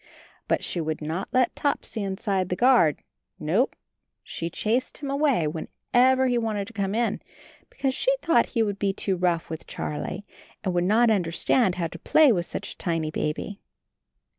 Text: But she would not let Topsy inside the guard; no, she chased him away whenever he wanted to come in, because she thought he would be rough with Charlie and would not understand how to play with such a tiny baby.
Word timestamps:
But 0.47 0.63
she 0.63 0.81
would 0.81 0.99
not 0.99 1.27
let 1.31 1.55
Topsy 1.55 2.01
inside 2.01 2.49
the 2.49 2.55
guard; 2.55 3.03
no, 3.39 3.69
she 4.23 4.49
chased 4.49 4.97
him 4.97 5.11
away 5.11 5.45
whenever 5.45 6.25
he 6.25 6.39
wanted 6.39 6.65
to 6.65 6.73
come 6.73 6.95
in, 6.95 7.21
because 7.69 7.93
she 7.93 8.09
thought 8.19 8.47
he 8.57 8.63
would 8.63 8.79
be 8.79 8.95
rough 9.15 9.51
with 9.51 9.67
Charlie 9.67 10.25
and 10.63 10.73
would 10.73 10.85
not 10.85 11.11
understand 11.11 11.75
how 11.75 11.85
to 11.85 11.99
play 11.99 12.31
with 12.31 12.47
such 12.47 12.73
a 12.73 12.77
tiny 12.77 13.11
baby. 13.11 13.59